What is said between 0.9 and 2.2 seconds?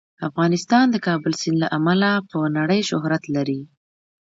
د کابل سیند له امله